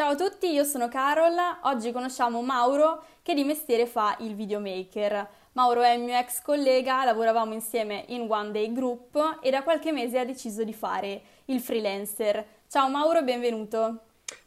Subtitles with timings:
[0.00, 1.36] Ciao a tutti, io sono Carol.
[1.64, 5.28] Oggi conosciamo Mauro che di mestiere fa il videomaker.
[5.52, 9.92] Mauro è il mio ex collega, lavoravamo insieme in One Day Group e da qualche
[9.92, 12.42] mese ha deciso di fare il freelancer.
[12.66, 13.98] Ciao Mauro, benvenuto.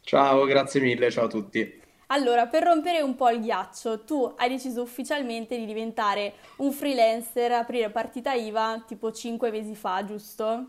[0.02, 1.82] Ciao, grazie mille, ciao a tutti.
[2.08, 7.52] Allora, per rompere un po' il ghiaccio, tu hai deciso ufficialmente di diventare un freelancer,
[7.52, 10.66] aprire partita IVA tipo 5 mesi fa, giusto?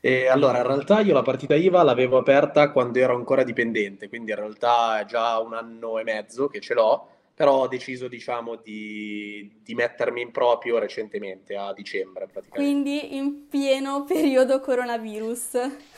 [0.00, 4.30] E allora, in realtà io la partita IVA l'avevo aperta quando ero ancora dipendente, quindi
[4.30, 8.56] in realtà è già un anno e mezzo che ce l'ho, però ho deciso, diciamo,
[8.56, 12.72] di, di mettermi in proprio recentemente, a dicembre praticamente.
[12.82, 15.54] Quindi in pieno periodo coronavirus.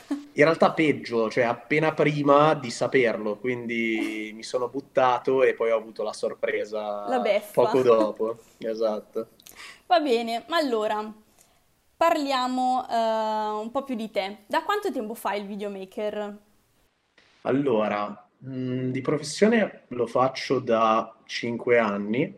[0.09, 5.77] In realtà peggio, cioè appena prima di saperlo, quindi mi sono buttato e poi ho
[5.77, 7.61] avuto la La sorpresa beffa.
[7.61, 8.37] poco dopo.
[8.57, 9.27] Esatto.
[9.85, 11.13] Va bene, ma allora
[11.99, 14.43] parliamo eh, un po' più di te.
[14.47, 16.37] Da quanto tempo fai il videomaker?
[17.41, 22.33] Allora, mh, di professione lo faccio da 5 anni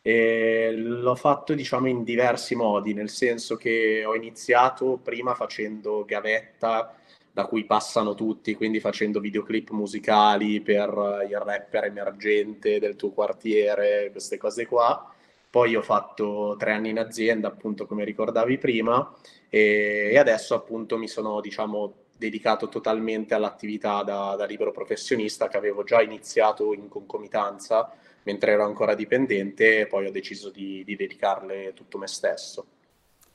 [0.00, 6.96] e l'ho fatto, diciamo, in diversi modi, nel senso che ho iniziato prima facendo gavetta
[7.30, 10.88] da cui passano tutti, quindi facendo videoclip musicali per
[11.28, 15.14] il rapper emergente del tuo quartiere, queste cose qua.
[15.52, 19.14] Poi ho fatto tre anni in azienda, appunto, come ricordavi prima,
[19.50, 25.58] e, e adesso appunto mi sono, diciamo, dedicato totalmente all'attività da, da libero professionista che
[25.58, 27.92] avevo già iniziato in concomitanza
[28.22, 32.66] mentre ero ancora dipendente e poi ho deciso di, di dedicarle tutto me stesso.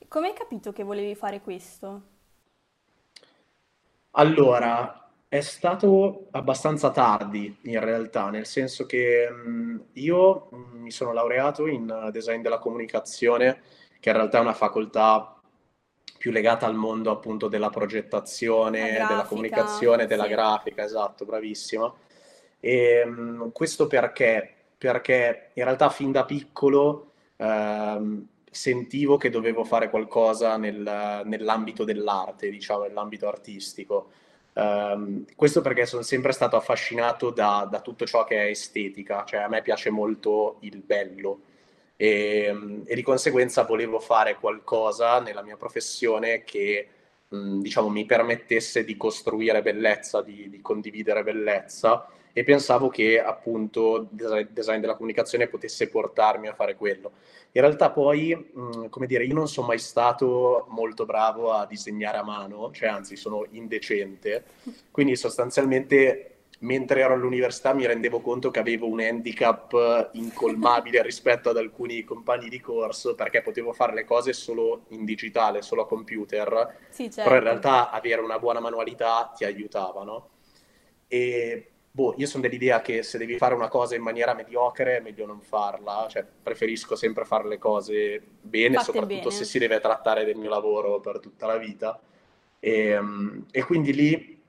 [0.08, 2.02] Come hai capito che volevi fare questo?
[4.12, 11.12] Allora, è stato abbastanza tardi in realtà, nel senso che mh, io mh, mi sono
[11.12, 13.60] laureato in eh, design della comunicazione,
[14.00, 15.34] che in realtà è una facoltà
[16.16, 19.26] più legata al mondo appunto della La progettazione, della grafica?
[19.26, 20.28] comunicazione, della Sì.
[20.28, 21.92] grafica, esatto, bravissima.
[22.60, 24.54] E mh, questo perché?
[24.78, 32.50] Perché in realtà fin da piccolo ehm, sentivo che dovevo fare qualcosa nel- nell'ambito dell'arte,
[32.50, 34.10] diciamo, nell'ambito artistico.
[34.58, 39.40] Ehm, questo perché sono sempre stato affascinato da, da tutto ciò che è estetica, cioè
[39.40, 41.42] a me piace molto il bello.
[41.96, 46.88] E, e di conseguenza volevo fare qualcosa nella mia professione che,
[47.28, 54.06] mh, diciamo, mi permettesse di costruire bellezza, di, di condividere bellezza e pensavo che appunto
[54.10, 57.10] design, design della comunicazione potesse portarmi a fare quello.
[57.50, 62.16] In realtà poi, mh, come dire, io non sono mai stato molto bravo a disegnare
[62.18, 64.44] a mano, cioè anzi sono indecente,
[64.92, 71.56] quindi sostanzialmente mentre ero all'università mi rendevo conto che avevo un handicap incolmabile rispetto ad
[71.56, 76.76] alcuni compagni di corso perché potevo fare le cose solo in digitale, solo a computer,
[76.88, 77.42] Sì, però in certo.
[77.42, 80.28] realtà avere una buona manualità ti aiutava, no?
[81.08, 85.00] E boh, io sono dell'idea che se devi fare una cosa in maniera mediocre è
[85.00, 89.48] meglio non farla, cioè preferisco sempre fare le cose bene, Fatte soprattutto se bene.
[89.48, 92.00] si deve trattare del mio lavoro per tutta la vita.
[92.60, 94.40] E, mm, e quindi lì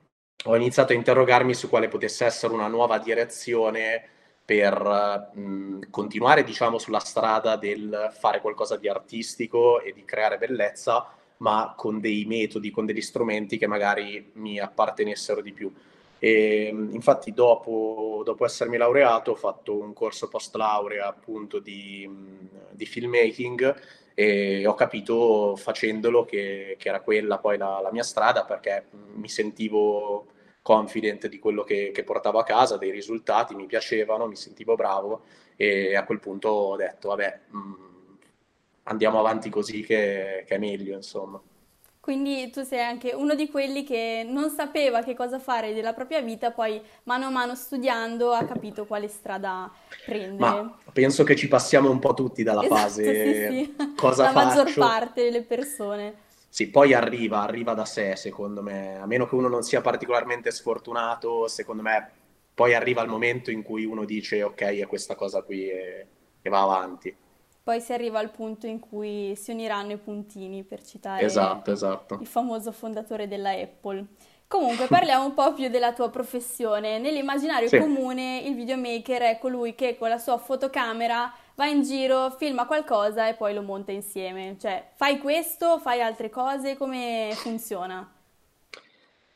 [0.46, 4.08] ho iniziato a interrogarmi su quale potesse essere una nuova direzione
[4.46, 11.12] per mh, continuare, diciamo, sulla strada del fare qualcosa di artistico e di creare bellezza,
[11.38, 15.74] ma con dei metodi, con degli strumenti che magari mi appartenessero di più.
[16.19, 22.07] E, mh, infatti, dopo, dopo essermi laureato, ho fatto un corso post laurea appunto di,
[22.72, 23.75] di filmmaking
[24.13, 29.30] e ho capito facendolo che, che era quella poi la, la mia strada perché mi
[29.30, 30.28] sentivo
[30.62, 35.24] confident di quello che, che portavo a casa, dei risultati, mi piacevano, mi sentivo bravo
[35.56, 37.74] e a quel punto ho detto, vabbè, mh,
[38.84, 41.41] andiamo avanti così che, che è meglio, insomma.
[42.00, 46.22] Quindi tu sei anche uno di quelli che non sapeva che cosa fare della propria
[46.22, 49.72] vita, poi mano a mano studiando ha capito quale strada
[50.38, 50.74] Ma prendere.
[50.94, 54.76] penso che ci passiamo un po' tutti dalla Esatto, sì, fase sì, cosa la maggior
[54.76, 54.78] faccio.
[54.78, 56.28] parte delle persone.
[56.52, 60.50] Sì, poi arriva, arriva da sé, secondo me, a meno che uno non sia particolarmente
[60.52, 62.12] sfortunato, secondo me
[62.54, 66.07] poi arriva il momento in cui uno dice ok, è questa cosa qui e,
[66.42, 67.16] e va avanti.
[67.63, 72.15] Poi si arriva al punto in cui si uniranno i puntini, per citare Esatto, esatto.
[72.21, 74.06] il famoso fondatore della Apple.
[74.47, 76.97] Comunque, parliamo un po' più della tua professione.
[76.97, 77.77] Nell'immaginario Sì.
[77.77, 83.27] comune, il videomaker è colui che con la sua fotocamera va in giro, filma qualcosa
[83.27, 84.56] e poi lo monta insieme.
[84.59, 88.11] Cioè, fai questo, fai altre cose, come funziona?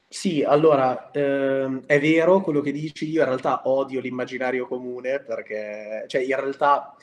[0.08, 6.06] Sì, allora, ehm, è vero quello che dici, io in realtà odio l'immaginario comune perché,
[6.08, 6.96] cioè in realtà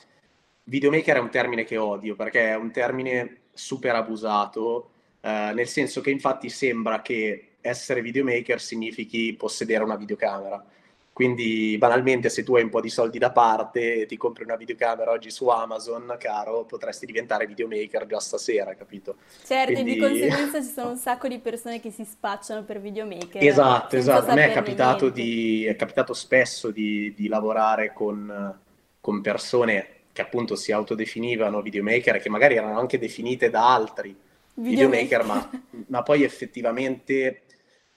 [0.71, 5.99] videomaker è un termine che odio perché è un termine super abusato, eh, nel senso
[5.99, 10.65] che infatti sembra che essere videomaker significhi possedere una videocamera.
[11.11, 14.55] Quindi banalmente se tu hai un po' di soldi da parte e ti compri una
[14.55, 19.17] videocamera oggi su Amazon, caro, potresti diventare videomaker già stasera, capito?
[19.43, 19.91] Certo, Quindi...
[19.91, 23.43] e di conseguenza ci sono un sacco di persone che si spacciano per videomaker.
[23.43, 24.31] Esatto, esatto.
[24.31, 28.57] A me è capitato, di, è capitato spesso di, di lavorare con,
[29.01, 34.15] con persone che appunto si autodefinivano videomaker e che magari erano anche definite da altri
[34.55, 37.43] videomaker, videomaker ma, ma, poi effettivamente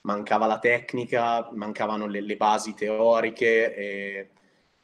[0.01, 4.29] mancava la tecnica, mancavano le, le basi teoriche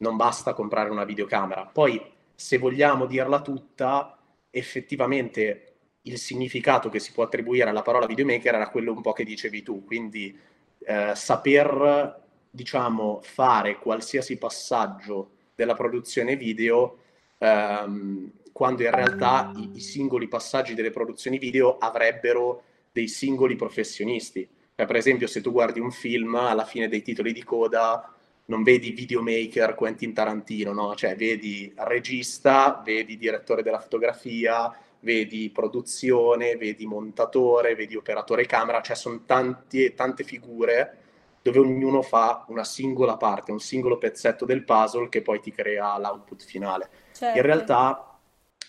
[0.02, 1.64] non basta comprare una videocamera.
[1.64, 2.02] Poi,
[2.34, 4.18] se vogliamo dirla tutta,
[4.50, 5.68] effettivamente
[6.02, 9.62] il significato che si può attribuire alla parola videomaker era quello un po' che dicevi
[9.62, 10.36] tu, quindi
[10.84, 12.20] eh, saper,
[12.50, 16.98] diciamo, fare qualsiasi passaggio della produzione video
[17.42, 22.62] ehm, quando in realtà i, i singoli passaggi delle produzioni video avrebbero
[22.92, 27.32] dei singoli professionisti cioè, per esempio, se tu guardi un film, alla fine dei titoli
[27.32, 28.12] di coda
[28.46, 30.94] non vedi videomaker Quentin Tarantino, no?
[30.94, 38.96] Cioè, vedi regista, vedi direttore della fotografia, vedi produzione, vedi montatore, vedi operatore camera, cioè
[38.96, 40.98] sono tanti, tante figure
[41.42, 45.98] dove ognuno fa una singola parte, un singolo pezzetto del puzzle che poi ti crea
[45.98, 46.88] l'output finale.
[47.22, 47.38] Certo.
[47.38, 48.18] In realtà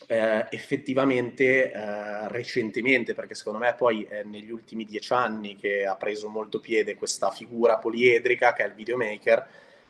[0.06, 5.96] eh, effettivamente eh, recentemente, perché secondo me poi è negli ultimi dieci anni che ha
[5.96, 9.48] preso molto piede questa figura poliedrica che è il videomaker,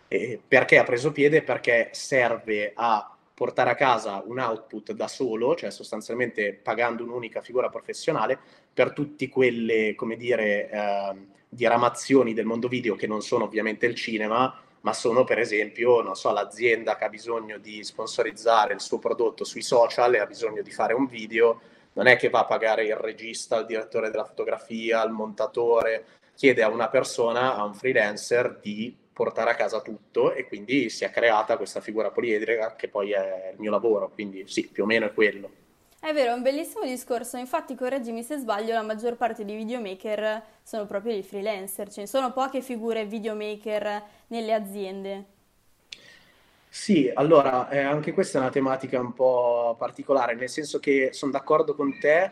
[0.08, 1.42] eh, perché ha preso piede?
[1.44, 7.68] Perché serve a portare a casa un output da solo, cioè sostanzialmente pagando un'unica figura
[7.68, 8.40] professionale
[8.72, 11.16] per tutte quelle, come dire, eh,
[11.50, 16.16] diramazioni del mondo video che non sono ovviamente il cinema, ma sono per esempio, non
[16.16, 20.62] so, l'azienda che ha bisogno di sponsorizzare il suo prodotto sui social e ha bisogno
[20.62, 21.62] di fare un video,
[21.94, 26.64] non è che va a pagare il regista, il direttore della fotografia, il montatore, chiede
[26.64, 31.12] a una persona, a un freelancer di portare a casa tutto e quindi si è
[31.12, 35.06] creata questa figura poliedrica che poi è il mio lavoro, quindi sì, più o meno
[35.06, 35.63] è quello.
[36.04, 40.44] È vero, è un bellissimo discorso, infatti correggimi se sbaglio, la maggior parte dei videomaker
[40.62, 45.26] sono proprio dei freelancer, ce ne sono poche figure videomaker nelle aziende.
[46.68, 51.32] Sì, allora, eh, anche questa è una tematica un po' particolare, nel senso che sono
[51.32, 52.32] d'accordo con te,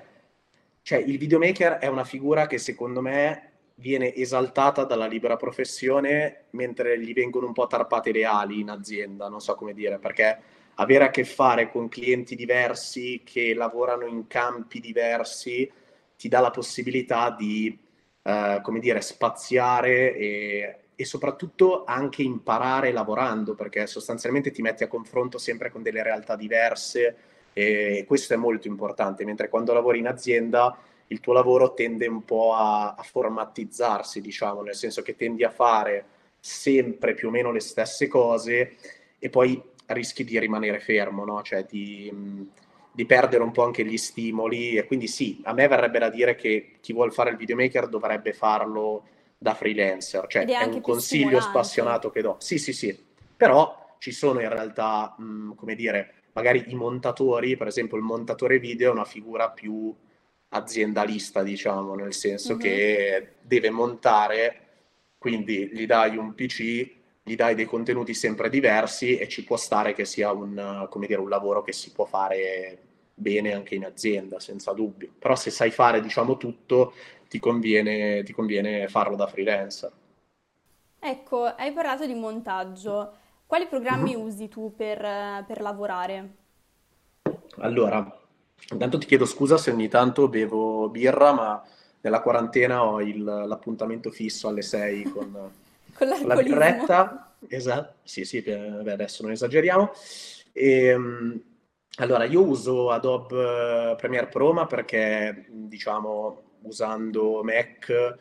[0.82, 7.00] cioè il videomaker è una figura che secondo me viene esaltata dalla libera professione mentre
[7.00, 11.06] gli vengono un po' tarpate le ali in azienda, non so come dire, perché avere
[11.06, 15.70] a che fare con clienti diversi che lavorano in campi diversi
[16.16, 17.78] ti dà la possibilità di,
[18.22, 24.88] eh, come dire, spaziare e, e, soprattutto anche imparare lavorando, perché sostanzialmente ti metti a
[24.88, 27.16] confronto sempre con delle realtà diverse
[27.54, 30.78] e questo è molto importante, mentre quando lavori in azienda
[31.08, 35.50] il tuo lavoro tende un po' a, a formatizzarsi, diciamo, nel senso che tendi a
[35.50, 36.06] fare
[36.40, 38.76] sempre più o meno le stesse cose
[39.20, 39.62] e poi
[39.94, 41.42] rischi di rimanere fermo, no?
[41.42, 42.12] cioè di,
[42.92, 44.76] di, perdere un po' anche gli stimoli.
[44.76, 48.34] E quindi sì, a me verrebbe da dire che chi vuole fare il videomaker dovrebbe
[48.34, 49.04] farlo
[49.38, 52.36] da freelancer, cioè è, è un consiglio spassionato che do.
[52.40, 52.96] Sì, sì, sì,
[53.36, 58.60] però ci sono in realtà, mh, come dire, magari i montatori, per esempio il montatore
[58.60, 59.94] video è una figura più
[60.50, 62.62] aziendalista, diciamo, nel senso mm-hmm.
[62.62, 64.62] che deve montare,
[65.18, 69.94] quindi gli dai un PC gli dai dei contenuti sempre diversi e ci può stare
[69.94, 72.80] che sia un, dire, un lavoro che si può fare
[73.13, 75.12] bene anche in azienda, senza dubbio.
[75.20, 76.94] Però se sai fare, diciamo, tutto,
[77.30, 79.92] ti conviene, ti conviene farlo da freelancer.
[81.00, 83.13] Ecco, hai parlato di montaggio.
[83.46, 84.25] Quali programmi mm-hmm.
[84.25, 85.00] usi tu per,
[85.46, 86.36] per lavorare?
[87.58, 88.20] Allora,
[88.72, 91.63] intanto ti chiedo scusa se ogni tanto bevo birra, ma
[92.01, 95.51] nella quarantena ho il, l'appuntamento fisso alle 6 con
[96.17, 99.91] con la birretta, esatto, sì sì, beh, adesso non esageriamo.
[100.51, 101.41] E, ehm,
[101.98, 108.17] allora, io uso Adobe Premiere Pro, ma perché, diciamo, usando Mac,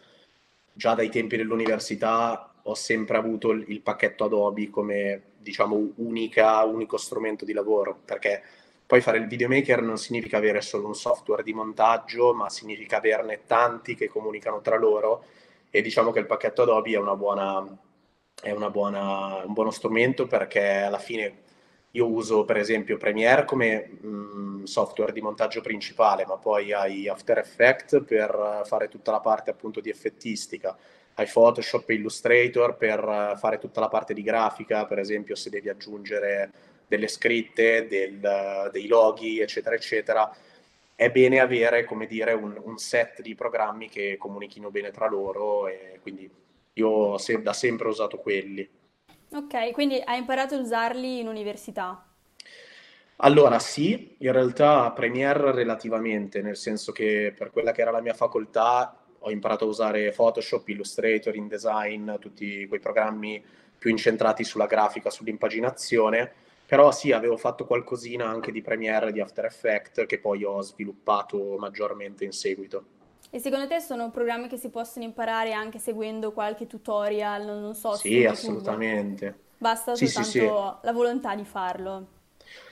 [0.72, 6.96] già dai tempi dell'università ho sempre avuto il, il pacchetto Adobe come, diciamo, unica, unico
[6.96, 8.42] strumento di lavoro, perché
[8.86, 13.42] poi fare il videomaker non significa avere solo un software di montaggio, ma significa averne
[13.46, 15.24] tanti che comunicano tra loro
[15.70, 17.64] e diciamo che il pacchetto Adobe è, una buona,
[18.42, 21.48] è una buona, un buono strumento perché alla fine
[21.92, 27.08] io uso per esempio Premiere come mh, mm, software di montaggio principale, ma poi hai
[27.08, 30.76] After Effects per fare tutta la parte appunto di effettistica,
[31.14, 35.68] hai Photoshop e Illustrator per fare tutta la parte di grafica, per esempio se devi
[35.68, 36.50] aggiungere
[36.86, 40.32] delle scritte, del, dei loghi, eccetera, eccetera
[41.00, 45.66] è bene avere, come dire, un, un, set di programmi che comunichino bene tra loro
[45.66, 46.30] e quindi
[46.74, 48.68] io ho se- da sempre usato quelli.
[49.32, 52.06] Ok, quindi hai imparato ad usarli in università?
[53.16, 58.12] Allora sì, in realtà Premiere relativamente, nel senso che per quella che era la mia
[58.12, 63.42] facoltà ho imparato a usare Photoshop, Illustrator, InDesign, tutti quei programmi
[63.78, 66.32] più incentrati sulla grafica, sull'impaginazione,
[66.70, 71.56] però sì, avevo fatto qualcosina anche di Premiere, di After Effects, che poi ho sviluppato
[71.58, 72.84] maggiormente in seguito.
[73.28, 77.96] E secondo te sono programmi che si possono imparare anche seguendo qualche tutorial, non so,
[77.96, 79.36] Sì, assolutamente.
[79.58, 80.46] Basta sì, soltanto sì, sì.
[80.46, 82.06] la volontà di farlo.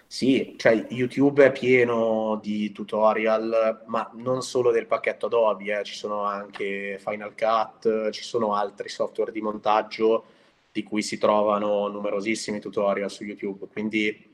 [0.06, 5.94] Sì, cioè YouTube è pieno di tutorial, ma non solo del pacchetto Adobe, eh, ci
[5.94, 10.24] sono anche Final Cut, ci sono altri software di montaggio
[10.70, 13.66] di cui si trovano numerosissimi tutorial su YouTube.
[13.70, 14.26] Quindi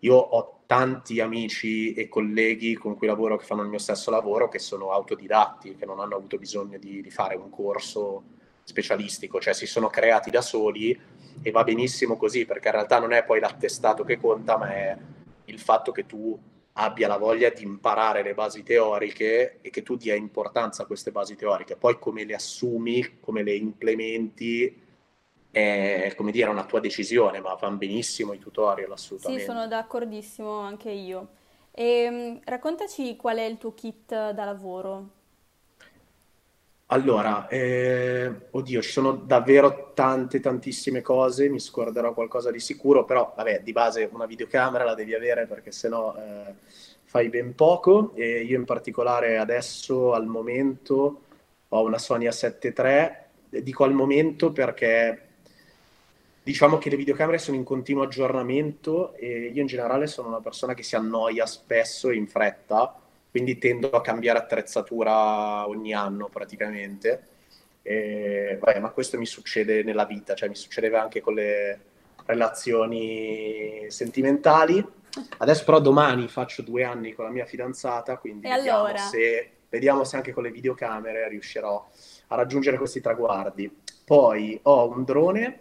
[0.00, 4.48] io ho tanti amici e colleghi con cui lavoro che fanno il mio stesso lavoro,
[4.48, 8.22] che sono autodidatti, che non hanno avuto bisogno di, di fare un corso
[8.62, 10.98] specialistico, cioè si sono creati da soli
[11.42, 14.96] e va benissimo così, perché in realtà non è poi l'attestato che conta, ma è
[15.46, 16.38] il fatto che tu
[16.74, 21.10] abbia la voglia di imparare le basi teoriche e che tu dia importanza a queste
[21.10, 21.76] basi teoriche.
[21.76, 24.88] Poi come le assumi, come le implementi,
[25.50, 29.44] è come dire una tua decisione, ma vanno benissimo i tutorial Sì, assolutamente.
[29.44, 31.30] sono d'accordissimo anche io.
[31.72, 35.10] E raccontaci qual è il tuo kit da lavoro.
[36.92, 43.32] Allora, eh, oddio, ci sono davvero tante, tantissime cose, mi scorderò qualcosa di sicuro, però
[43.36, 46.54] vabbè, di base una videocamera la devi avere perché sennò eh,
[47.04, 48.12] fai ben poco.
[48.16, 51.20] E io in particolare adesso, al momento,
[51.68, 52.72] ho una Sony A7
[53.50, 55.28] III, dico al momento perché
[56.50, 60.74] diciamo che le videocamere sono in continuo aggiornamento e io in generale sono una persona
[60.74, 67.28] che si annoia spesso e in fretta quindi tendo a cambiare attrezzatura ogni anno praticamente.
[67.82, 71.80] E, vabbè, ma questo mi succede nella vita, cioè mi succedeva anche con le
[72.26, 74.84] relazioni sentimentali.
[75.38, 78.98] Adesso però domani faccio due anni con la mia fidanzata, quindi E vediamo allora?
[78.98, 81.88] se, vediamo se anche con le videocamere riuscirò
[82.26, 83.70] a raggiungere questi traguardi.
[84.04, 85.60] Poi ho un drone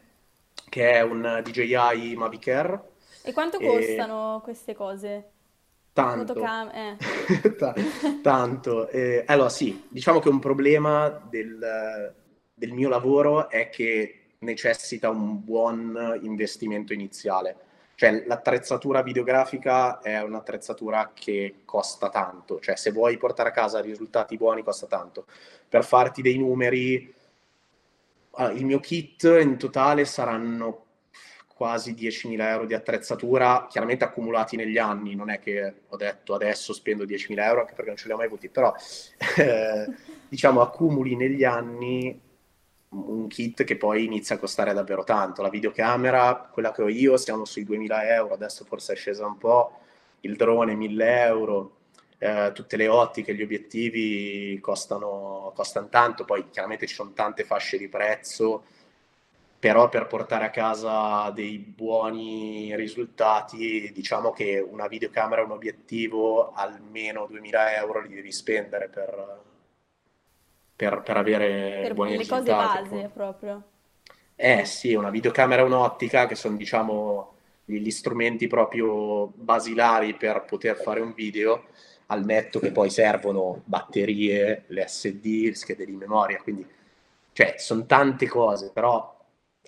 [0.69, 2.81] che è un DJI Mavic Air
[3.23, 5.31] E quanto e costano queste cose?
[5.91, 6.97] Tanto, Fotocam, eh.
[7.57, 7.75] Ta-
[8.21, 8.88] tanto.
[8.89, 12.13] Eh, allora sì, diciamo che un problema del,
[12.53, 17.67] del mio lavoro è che necessita un buon investimento iniziale.
[17.95, 24.38] Cioè l'attrezzatura videografica è un'attrezzatura che costa tanto, cioè se vuoi portare a casa risultati
[24.38, 25.25] buoni costa tanto.
[25.67, 27.13] Per farti dei numeri,
[28.31, 30.86] allora, il mio kit in totale saranno
[31.59, 36.71] quasi 10.000 euro di attrezzatura, chiaramente accumulati negli anni, non è che ho detto adesso
[36.71, 38.74] spendo 10.000 euro, anche perché non ce li ho mai avuti, però
[39.36, 39.86] eh,
[40.29, 42.17] diciamo accumuli negli anni
[42.91, 45.41] un kit che poi inizia a costare davvero tanto.
[45.41, 49.38] La videocamera, quella che ho io, siamo sui 2.000 euro, adesso forse è scesa un
[49.38, 49.79] po',
[50.21, 51.78] il drone 1.000 euro,
[52.19, 57.77] eh, tutte le ottiche, gli obiettivi costano, costano tanto, poi chiaramente ci sono tante fasce
[57.77, 58.63] di prezzo
[59.59, 66.53] però per portare a casa dei buoni risultati, diciamo che una videocamera e un obiettivo
[66.53, 69.41] almeno 2000 euro li devi spendere per,
[70.75, 73.09] per- per avere Per buoni le cose risultati, base appunto.
[73.09, 73.63] proprio.
[74.35, 77.33] Eh sì, una videocamera e un'ottica che sono, diciamo,
[77.65, 81.65] gli strumenti proprio basilari per poter fare un video,
[82.11, 86.65] al netto che poi servono batterie, l'SD, schede di memoria, quindi,
[87.33, 89.15] cioè, sono tante cose, però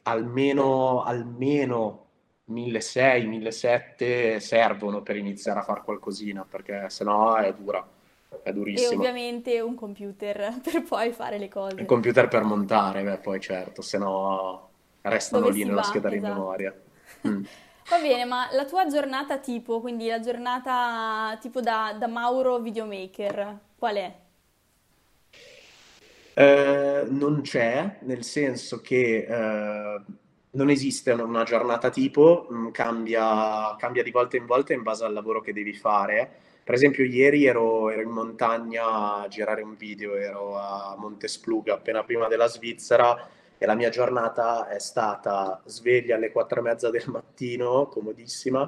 [0.04, 2.06] almeno, almeno
[2.46, 7.88] 1600, 1700 servono per iniziare a fare qualcosina, perché sennò è dura,
[8.44, 8.90] è E durissima.
[8.90, 11.86] ovviamente un computer per poi fare le cose.
[11.86, 14.70] computer per montare, beh, poi certo, sennò
[15.02, 15.84] restano Dove lì nella va?
[15.84, 16.20] scheda di Esatto.
[16.20, 16.74] memoria.
[17.28, 17.44] Mm.
[17.92, 23.60] Va bene, ma la tua giornata tipo, quindi la giornata tipo da, da Mauro videomaker,
[23.78, 24.16] qual è?
[26.34, 30.02] Eh, non c'è, nel senso che eh,
[30.52, 35.12] non esiste una giornata tipo, mm, cambia, cambia di volta in volta in base al
[35.12, 36.32] lavoro che devi fare.
[36.64, 42.06] Per esempio, ieri ero, ero in montagna a girare un video, ero a Montespluga appena
[42.06, 43.28] prima della Svizzera
[43.62, 48.68] e la mia giornata è stata sveglia alle quattro e mezza del mattino, comodissima,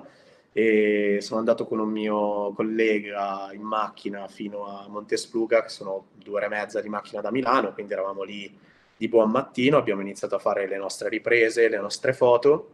[0.51, 6.35] e sono andato con un mio collega in macchina fino a Montespluga, che sono due
[6.35, 8.55] ore e mezza di macchina da Milano, quindi eravamo lì
[8.95, 12.69] di buon mattino, abbiamo iniziato a fare le nostre riprese, le nostre foto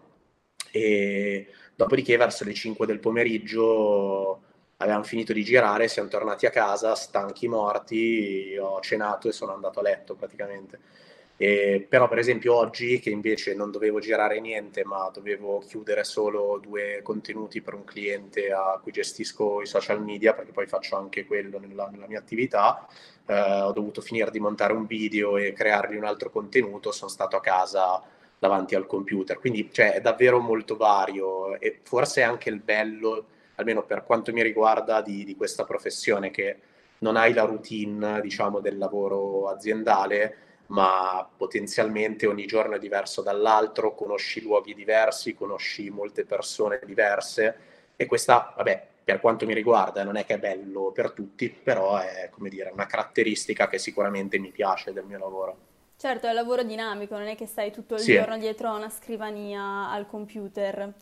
[0.71, 4.41] e dopodiché verso le 5 del pomeriggio
[4.75, 9.79] avevamo finito di girare, siamo tornati a casa, stanchi morti, ho cenato e sono andato
[9.79, 11.07] a letto praticamente.
[11.41, 16.59] E, però per esempio oggi che invece non dovevo girare niente ma dovevo chiudere solo
[16.61, 21.25] due contenuti per un cliente a cui gestisco i social media perché poi faccio anche
[21.25, 22.85] quello nella, nella mia attività,
[23.25, 27.37] eh, ho dovuto finire di montare un video e creargli un altro contenuto, sono stato
[27.37, 28.03] a casa
[28.37, 33.27] davanti al computer, quindi cioè, è davvero molto vario e forse è anche il bello,
[33.55, 36.57] almeno per quanto mi riguarda, di, di questa professione che
[36.97, 43.95] non hai la routine diciamo del lavoro aziendale ma potenzialmente ogni giorno è diverso dall'altro,
[43.95, 47.55] conosci luoghi diversi, conosci molte persone diverse
[47.95, 51.97] e questa, vabbè, per quanto mi riguarda, non è che è bello per tutti, però
[51.97, 55.57] è, come dire, una caratteristica che sicuramente mi piace del mio lavoro.
[55.97, 58.13] Certo, è un lavoro dinamico, non è che stai tutto il sì.
[58.13, 60.93] giorno dietro a una scrivania al computer.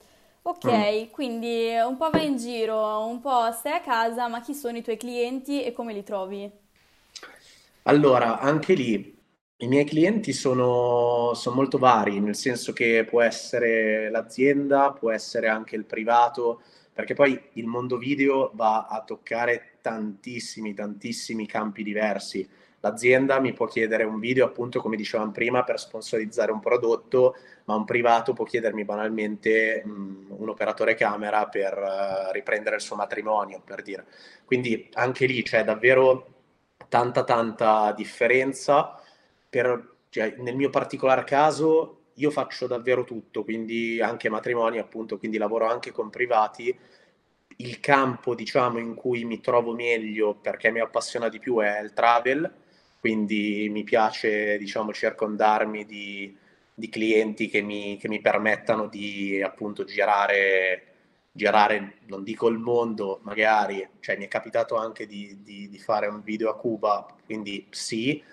[0.43, 1.11] Ok, mm.
[1.11, 4.81] quindi un po' vai in giro, un po' stai a casa, ma chi sono i
[4.81, 6.49] tuoi clienti e come li trovi?
[7.83, 9.16] Allora, anche lì
[9.59, 15.47] i miei clienti sono, sono, molto vari, nel senso che può essere l'azienda, può essere
[15.47, 16.61] anche il privato,
[16.93, 22.47] perché poi il mondo video va a toccare tantissimi, tantissimi campi diversi.
[22.81, 27.35] L'azienda mi può chiedere un video, appunto, come dicevamo prima, per sponsorizzare un prodotto,
[27.65, 32.95] ma un privato può chiedermi banalmente mh, un operatore camera per uh, riprendere il suo
[32.95, 34.05] matrimonio, per dire.
[34.45, 36.27] Quindi anche lì c'è davvero
[36.87, 39.01] tanta, tanta differenza
[39.57, 45.37] per, cioè, nel mio particolare caso io faccio davvero tutto, quindi anche matrimoni appunto, quindi
[45.37, 46.75] lavoro anche con privati.
[47.59, 51.93] Il campo, diciamo, in cui mi trovo meglio perché mi appassiona di più è il
[51.93, 52.51] travel,
[52.99, 56.35] quindi mi piace, diciamo, circondarmi di,
[56.73, 60.83] di clienti che mi, che mi, permettano di appunto girare,
[61.31, 66.05] girare, non dico il mondo, magari, cioè mi è capitato anche di, di, di fare
[66.07, 68.23] un video a Cuba, quindi sì,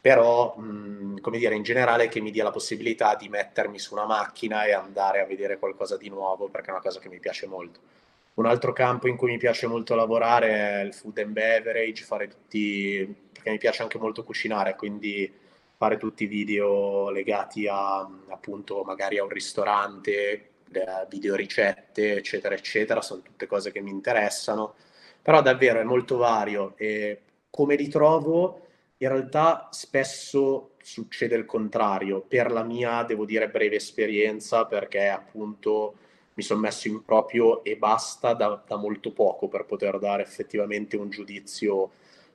[0.00, 4.06] però mh, come dire in generale che mi dia la possibilità di mettermi su una
[4.06, 7.46] macchina e andare a vedere qualcosa di nuovo perché è una cosa che mi piace
[7.46, 7.80] molto.
[8.34, 12.28] Un altro campo in cui mi piace molto lavorare è il food and beverage, fare
[12.28, 15.30] tutti, perché mi piace anche molto cucinare, quindi
[15.76, 20.50] fare tutti i video legati a appunto magari a un ristorante,
[21.08, 24.74] video ricette, eccetera, eccetera, sono tutte cose che mi interessano,
[25.20, 28.68] però davvero è molto vario e come li trovo
[29.02, 35.94] in realtà spesso succede il contrario, per la mia, devo dire, breve esperienza, perché appunto
[36.34, 40.96] mi sono messo in proprio e basta da, da, molto poco per poter dare effettivamente
[40.96, 41.90] un giudizio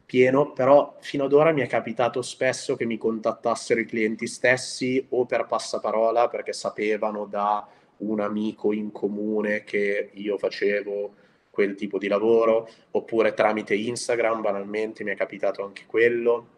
[0.05, 5.05] pieno, però fino ad ora mi è capitato spesso che mi contattassero i clienti stessi
[5.09, 11.13] o per passaparola perché sapevano da un amico in comune che io facevo
[11.51, 16.53] quel tipo di lavoro, oppure tramite Instagram, banalmente mi è capitato anche quello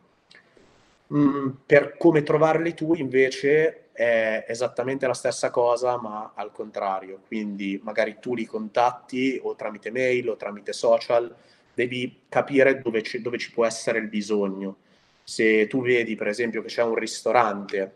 [1.13, 7.22] Mm, per come trovarli tu invece è esattamente la stessa cosa, ma al contrario.
[7.28, 11.34] Quindi magari tu li contatti o tramite mail o tramite social,
[11.74, 14.78] devi capire dove ci, dove ci può essere il bisogno.
[15.24, 17.96] Se tu vedi, per esempio, che c'è un ristorante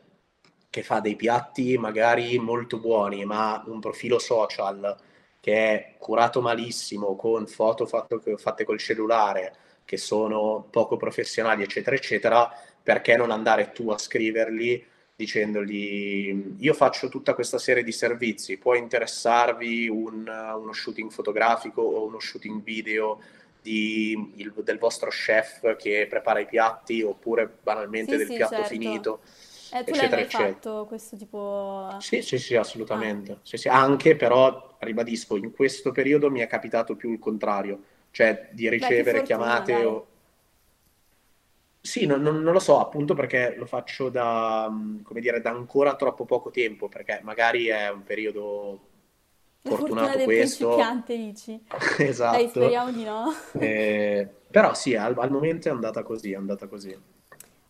[0.69, 4.97] che fa dei piatti magari molto buoni, ma un profilo social
[5.39, 11.95] che è curato malissimo, con foto fatto, fatte col cellulare, che sono poco professionali, eccetera,
[11.95, 12.50] eccetera,
[12.84, 14.86] perché non andare tu a scriverli
[15.22, 22.06] dicendogli io faccio tutta questa serie di servizi, può interessarvi un, uno shooting fotografico o
[22.06, 23.20] uno shooting video
[23.62, 28.56] di, il, del vostro chef che prepara i piatti oppure banalmente sì, del sì, piatto
[28.56, 28.70] certo.
[28.70, 29.20] finito.
[29.74, 31.96] Eh, tu eccetera, l'hai mai fatto questo tipo...
[32.00, 33.32] Sì, sì, sì, assolutamente.
[33.32, 33.38] Ah.
[33.41, 33.70] Sì, sì.
[33.70, 39.20] Anche però, ribadisco, in questo periodo mi è capitato più il contrario, cioè di ricevere
[39.20, 40.08] Beh, chiamate o
[41.82, 45.50] sì, non, non- non lo so, appunto perché lo faccio da, mm, come dire, da
[45.52, 48.89] ancora troppo poco tempo, perché magari è un periodo
[49.63, 50.30] La fortuna fortunato del questo.
[50.32, 51.60] principiante, dici?
[52.28, 52.50] Dai, Esatto.
[52.50, 53.32] speriamo di no.
[53.58, 56.96] Eh, però sì, al, al momento è andata così, è andata così.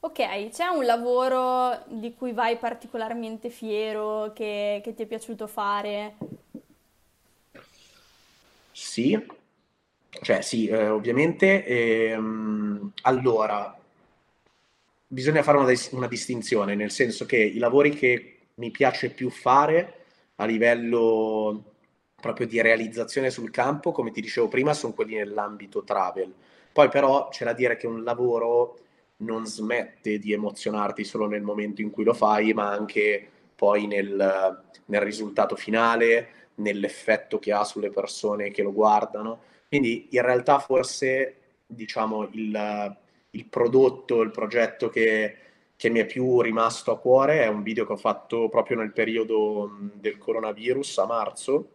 [0.03, 6.15] Ok, c'è un lavoro di cui vai particolarmente fiero, che, che ti è piaciuto fare?
[8.71, 9.17] Sì,
[10.21, 11.65] cioè sì, eh, ovviamente.
[11.65, 13.77] ehm, allora,
[15.11, 19.95] bisogna fare una, una, distinzione, nel senso che i lavori che mi piace più fare
[20.35, 21.65] a livello
[22.15, 26.33] proprio di realizzazione sul campo, come ti dicevo prima, sono quelli nell'ambito travel.
[26.71, 28.77] Poi però c'è da dire che un lavoro
[29.17, 34.63] non smette di emozionarti solo nel momento in cui lo fai, ma anche poi nel,
[34.85, 39.41] nel risultato finale, nell'effetto che ha sulle persone che lo guardano.
[39.67, 42.95] Quindi in realtà forse diciamo il,
[43.31, 45.37] il prodotto, il progetto che,
[45.75, 48.91] che, mi è più rimasto a cuore è un video che ho fatto proprio nel
[48.91, 51.69] periodo del coronavirus a marzo.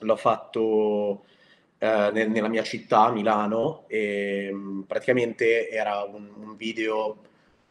[0.00, 1.24] L'ho fatto
[1.78, 4.52] eh, nel, nella mia città, Milano, e
[4.86, 7.18] praticamente era un, un video,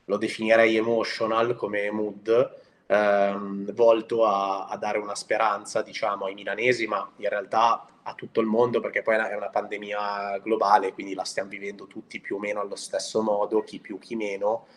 [0.06, 6.88] lo definirei emotional come mood, ehm, volto a, a, dare una speranza, diciamo, ai milanesi,
[6.88, 11.24] ma in realtà a tutto il mondo, perché poi è una pandemia globale, quindi la
[11.24, 14.68] stiamo vivendo tutti più o meno allo stesso modo, chi più, chi meno.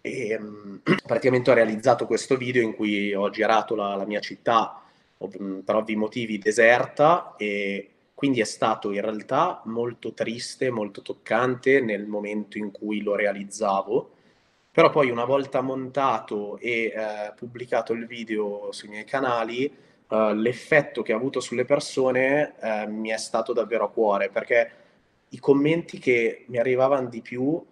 [0.00, 4.80] E, ehm, praticamente ho realizzato questo video in cui ho girato la, la mia città,
[5.16, 12.06] per ovvi motivi deserta, e quindi è stato in realtà molto triste, molto toccante nel
[12.06, 14.13] momento in cui lo realizzavo
[14.74, 21.02] però poi una volta montato e eh, pubblicato il video sui miei canali, eh, l'effetto
[21.02, 24.70] che ha avuto sulle persone eh, mi è stato davvero a cuore, perché
[25.28, 27.64] i commenti che mi arrivavano di più,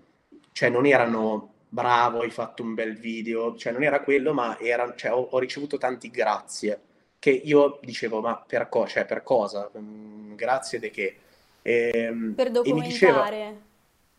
[0.53, 4.95] cioè non erano bravo, hai fatto un bel video, cioè non era quello, ma era,
[4.95, 6.81] cioè, ho, ho, ricevuto tanti grazie,
[7.19, 9.69] che io dicevo, ma per, co- cioè, per cosa?
[9.77, 11.17] Mm, grazie di che?
[11.63, 13.71] E, ehm, per documentare.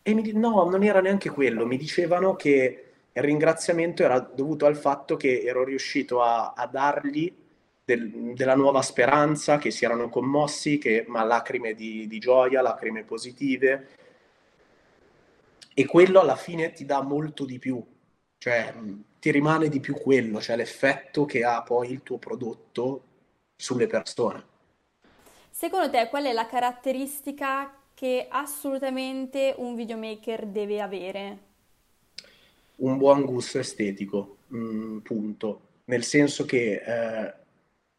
[0.06, 4.66] E mi mi, no, non era neanche quello, mi dicevano che il ringraziamento era dovuto
[4.66, 7.34] al fatto che ero riuscito a, a dargli
[7.82, 13.04] del, della nuova speranza, che si erano commossi, che, ma lacrime di, di gioia, lacrime
[13.04, 13.88] positive.
[15.72, 17.82] E quello alla fine ti dà molto di più,
[18.36, 18.74] cioè
[19.18, 23.04] ti rimane di più quello, cioè l'effetto che ha poi il tuo prodotto
[23.56, 24.52] sulle persone.
[25.48, 31.38] Secondo te qual è la caratteristica che assolutamente un videomaker deve avere?
[32.76, 35.60] Un buon gusto estetico, mm, punto.
[35.84, 37.34] Nel senso che eh,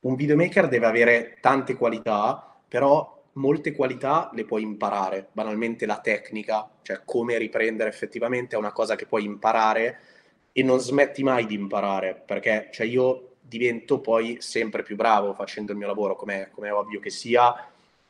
[0.01, 5.29] un videomaker deve avere tante qualità, però molte qualità le puoi imparare.
[5.31, 9.99] Banalmente la tecnica, cioè come riprendere effettivamente è una cosa che puoi imparare
[10.51, 15.71] e non smetti mai di imparare, perché cioè, io divento poi sempre più bravo facendo
[15.71, 17.53] il mio lavoro, come è ovvio che sia,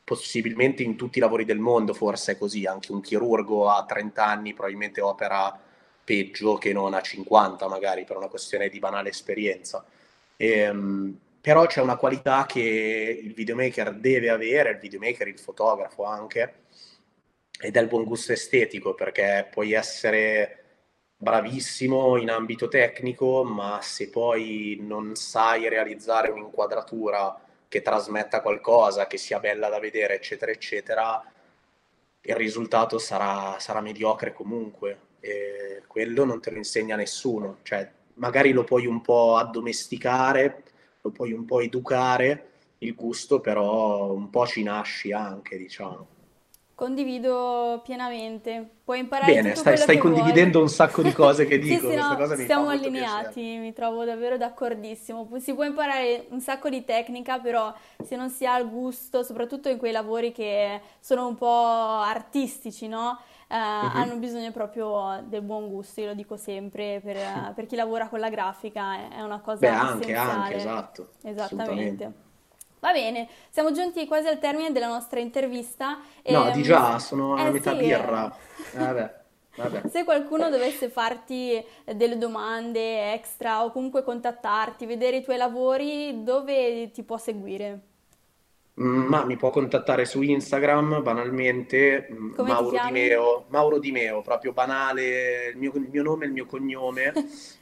[0.06, 4.24] possibilmente in tutti i lavori del mondo forse è così, anche un chirurgo a 30
[4.24, 5.60] anni probabilmente opera
[6.04, 9.84] peggio che non a 50 magari per una questione di banale esperienza.
[10.36, 16.54] Ehm, però c'è una qualità che il videomaker deve avere, il videomaker, il fotografo anche,
[17.60, 20.66] ed è il buon gusto estetico perché puoi essere
[21.16, 29.16] bravissimo in ambito tecnico, ma se poi non sai realizzare un'inquadratura che trasmetta qualcosa, che
[29.16, 31.22] sia bella da vedere, eccetera, eccetera,
[32.20, 35.00] il risultato sarà, sarà mediocre comunque.
[35.20, 37.58] E quello non te lo insegna nessuno.
[37.62, 40.62] Cioè, magari lo puoi un po' addomesticare,
[41.00, 46.14] lo puoi un po' educare, il gusto però un po' ci nasci anche, diciamo.
[46.76, 48.68] Condivido pienamente.
[48.84, 50.64] Puoi imparare Bene, stai, stai condividendo vuoi.
[50.64, 51.80] un sacco di cose che dico.
[51.88, 55.26] sì, sì, no, siamo allineati, mi trovo davvero d'accordissimo.
[55.38, 57.72] Si può imparare un sacco di tecnica, però
[58.04, 62.88] se non si ha il gusto, soprattutto in quei lavori che sono un po' artistici,
[62.88, 63.20] no?
[63.48, 63.90] Uh, uh-huh.
[63.94, 68.20] hanno bisogno proprio del buon gusto, io lo dico sempre, per, per chi lavora con
[68.20, 71.08] la grafica è una cosa anche, anche, esatto.
[71.22, 72.25] Esattamente.
[72.78, 75.98] Va bene, siamo giunti quasi al termine della nostra intervista.
[76.26, 77.78] No, di già, sono a eh, metà sì.
[77.78, 78.36] birra.
[78.74, 79.24] Vabbè.
[79.56, 79.88] Vabbè.
[79.88, 86.90] Se qualcuno dovesse farti delle domande extra o comunque contattarti, vedere i tuoi lavori, dove
[86.90, 87.80] ti può seguire?
[88.78, 93.90] Mm, ma mi può contattare su Instagram banalmente mm, Come Mauro Di Meo, Mauro Di
[93.90, 97.12] Meo, proprio banale, il mio, il mio nome, il mio cognome,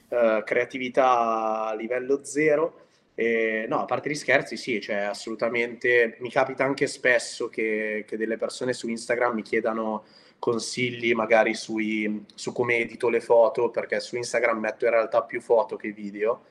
[0.08, 2.83] uh, creatività a livello zero.
[3.14, 6.16] E, no, a parte gli scherzi, sì, cioè assolutamente.
[6.20, 10.04] Mi capita anche spesso che, che delle persone su Instagram mi chiedano
[10.38, 15.40] consigli magari sui, su come edito le foto, perché su Instagram metto in realtà più
[15.40, 16.44] foto che video.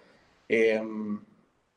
[0.45, 1.23] E, um,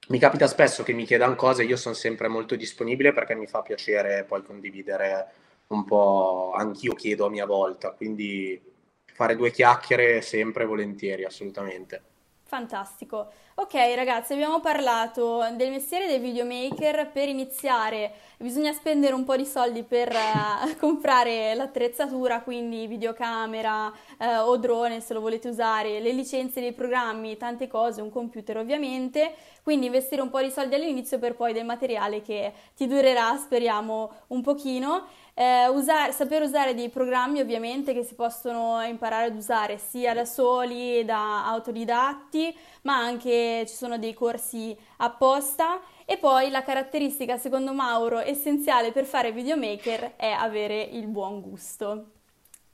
[0.08, 3.62] mi capita spesso che mi chiedano cose, io sono sempre molto disponibile perché mi fa
[3.62, 5.26] piacere poi condividere
[5.68, 8.60] un po', anch'io chiedo a mia volta, quindi
[9.04, 12.02] fare due chiacchiere sempre volentieri, assolutamente.
[12.44, 13.32] Fantastico.
[13.58, 17.08] Ok ragazzi, abbiamo parlato del mestiere del videomaker.
[17.10, 24.26] Per iniziare bisogna spendere un po' di soldi per uh, comprare l'attrezzatura, quindi videocamera uh,
[24.44, 29.34] o drone se lo volete usare, le licenze dei programmi, tante cose, un computer ovviamente.
[29.62, 34.12] Quindi investire un po' di soldi all'inizio per poi del materiale che ti durerà, speriamo,
[34.28, 35.06] un pochino.
[35.38, 40.24] Eh, usare, saper usare dei programmi ovviamente che si possono imparare ad usare sia da
[40.24, 45.80] soli, da autodidatti, ma anche e ci sono dei corsi apposta.
[46.04, 52.10] E poi la caratteristica, secondo Mauro, essenziale per fare videomaker è avere il buon gusto.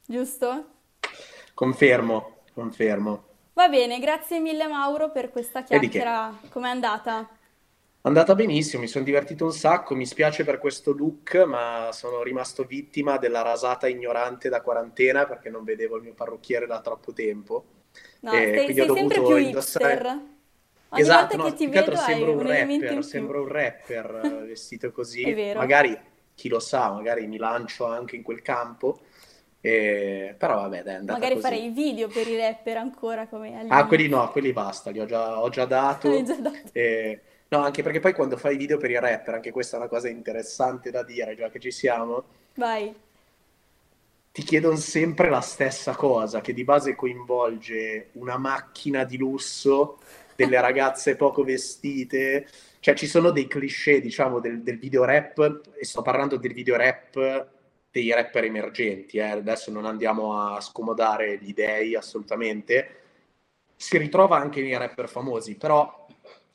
[0.07, 0.67] Giusto?
[1.55, 3.25] Confermo, confermo.
[3.55, 6.39] Va bene, grazie mille Mauro per questa chiacchiera.
[6.49, 7.29] Com'è andata?
[8.03, 12.23] È andata benissimo, mi sono divertito un sacco, mi spiace per questo look, ma sono
[12.23, 17.13] rimasto vittima della rasata ignorante da quarantena perché non vedevo il mio parrucchiere da troppo
[17.13, 17.65] tempo.
[18.21, 19.93] No, e sei, sei sempre più indossare...
[19.93, 20.21] hipster.
[20.93, 25.25] Ogni esatto, no, che ti vedo sembro un, rapper, sembro un rapper eh, vestito così.
[25.55, 25.99] Magari,
[26.35, 29.01] chi lo sa, magari mi lancio anche in quel campo.
[29.63, 30.35] E...
[30.37, 31.47] Però vabbè, dai, è andata Magari così.
[31.47, 33.75] farei video per i rapper ancora come all'inizio.
[33.75, 36.11] Ah, quelli no, quelli basta, li ho già, ho già dato.
[36.23, 36.59] Già dato.
[36.73, 37.21] E...
[37.49, 40.09] No, anche perché poi quando fai video per i rapper, anche questa è una cosa
[40.09, 42.25] interessante da dire, già che ci siamo.
[42.55, 42.95] Vai.
[44.33, 49.99] Ti chiedono sempre la stessa cosa, che di base coinvolge una macchina di lusso,
[50.37, 52.47] delle ragazze poco vestite,
[52.81, 56.77] cioè ci sono dei cliché, diciamo, del, del video rap, e sto parlando del video
[56.77, 57.49] rap
[57.91, 59.31] dei rapper emergenti, eh.
[59.31, 63.01] adesso non andiamo a scomodare gli dei assolutamente,
[63.77, 66.07] si ritrova anche nei rapper famosi, però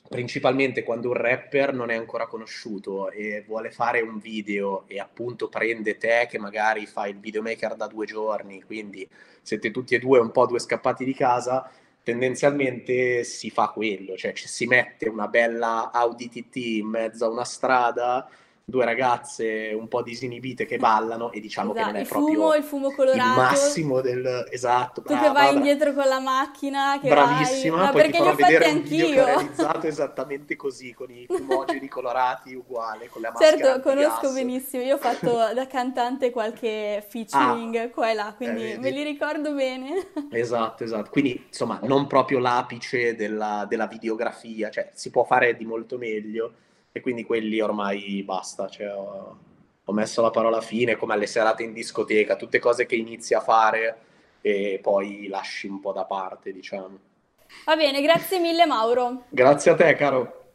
[0.10, 5.50] principalmente quando un rapper non è ancora conosciuto e vuole fare un video e appunto
[5.50, 9.08] prende te che magari fai il videomaker da due giorni, quindi
[9.42, 11.70] siete tutti e due un po' due scappati di casa,
[12.08, 17.30] tendenzialmente si fa quello, cioè ci si mette una bella Audi TT in mezzo a
[17.30, 18.26] una strada
[18.70, 21.86] due ragazze un po' disinibite che ballano e diciamo esatto.
[21.86, 23.30] che non è il proprio fumo, il fumo colorato.
[23.30, 25.02] il massimo del esatto.
[25.04, 27.92] Tu che vai indietro con la macchina, che bravissima, vai...
[27.92, 29.06] poi perché ti farò li ho fatti un anch'io.
[29.06, 33.90] video che ho realizzato esattamente così, con i fumogeni colorati uguale, con la maschera Certo,
[33.90, 38.78] conosco benissimo, io ho fatto da cantante qualche featuring Ah, qua e là, quindi eh,
[38.80, 40.08] me li ricordo bene.
[40.30, 41.10] Esatto, esatto.
[41.10, 46.52] Quindi, insomma, non proprio l'apice della, della videografia, cioè si può fare di molto meglio
[46.92, 49.38] e quindi quelli ormai basta, cioè, ho,
[49.84, 53.40] ho messo la parola fine, come alle serate in discoteca, tutte cose che inizi a
[53.40, 53.98] fare
[54.42, 57.00] e poi lasci un po' da parte, diciamo.
[57.66, 59.24] Va bene, grazie mille Mauro.
[59.30, 60.47] Grazie a te, caro.